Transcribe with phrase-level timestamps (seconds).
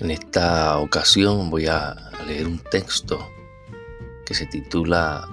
[0.00, 3.28] En esta ocasión voy a leer un texto
[4.24, 5.28] que se titula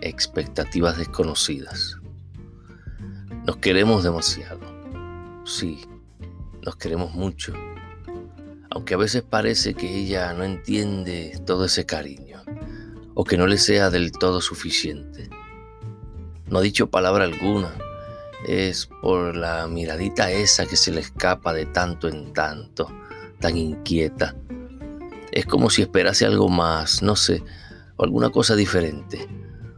[0.00, 1.98] Expectativas desconocidas.
[3.44, 4.60] Nos queremos demasiado.
[5.44, 5.82] Sí,
[6.62, 7.52] nos queremos mucho.
[8.70, 12.42] Aunque a veces parece que ella no entiende todo ese cariño
[13.12, 15.28] o que no le sea del todo suficiente.
[16.46, 17.74] No ha dicho palabra alguna.
[18.48, 22.90] Es por la miradita esa que se le escapa de tanto en tanto
[23.46, 24.34] tan inquieta.
[25.30, 27.44] Es como si esperase algo más, no sé,
[27.96, 29.28] o alguna cosa diferente,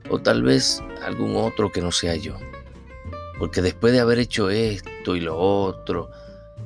[0.09, 2.39] o tal vez algún otro que no sea yo.
[3.39, 6.11] Porque después de haber hecho esto y lo otro,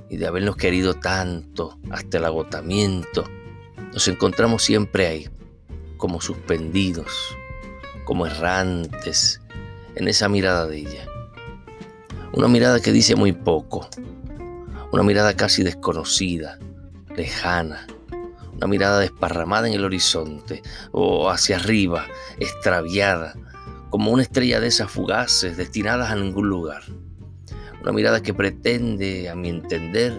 [0.08, 3.24] y de habernos querido tanto hasta el agotamiento,
[3.92, 5.28] nos encontramos siempre ahí,
[5.96, 7.36] como suspendidos,
[8.04, 9.40] como errantes,
[9.96, 11.06] en esa mirada de ella.
[12.32, 13.88] Una mirada que dice muy poco,
[14.92, 16.60] una mirada casi desconocida,
[17.16, 17.86] lejana,
[18.54, 22.06] una mirada desparramada en el horizonte o hacia arriba,
[22.38, 23.34] extraviada,
[23.90, 26.82] como una estrella de esas fugaces destinadas a ningún lugar.
[27.82, 30.14] Una mirada que pretende, a mi entender,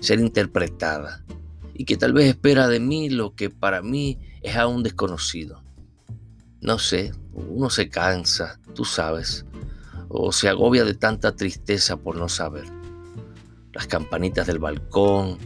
[0.00, 1.24] ser interpretada
[1.74, 5.62] y que tal vez espera de mí lo que para mí es aún desconocido.
[6.60, 9.44] No sé, uno se cansa, tú sabes,
[10.08, 12.64] o se agobia de tanta tristeza por no saber.
[13.72, 15.38] Las campanitas del balcón,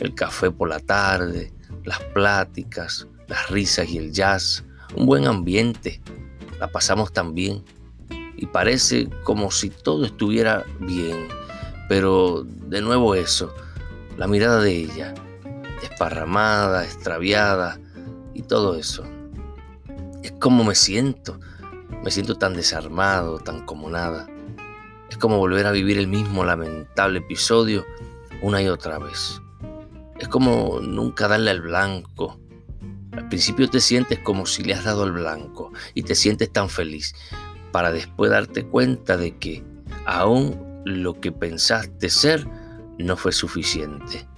[0.00, 1.52] el café por la tarde,
[1.84, 6.00] las pláticas, las risas y el jazz, un buen ambiente.
[6.58, 7.64] La pasamos tan bien
[8.36, 11.28] y parece como si todo estuviera bien,
[11.88, 13.54] pero de nuevo eso,
[14.16, 15.14] la mirada de ella,
[15.80, 17.78] desparramada, extraviada
[18.32, 19.04] y todo eso.
[20.22, 21.38] Es como me siento,
[22.02, 24.28] me siento tan desarmado, tan como nada.
[25.10, 27.84] Es como volver a vivir el mismo lamentable episodio
[28.42, 29.40] una y otra vez.
[30.18, 32.40] Es como nunca darle al blanco.
[33.12, 36.68] Al principio te sientes como si le has dado al blanco y te sientes tan
[36.68, 37.14] feliz
[37.72, 39.64] para después darte cuenta de que
[40.06, 42.46] aún lo que pensaste ser
[42.98, 44.28] no fue suficiente.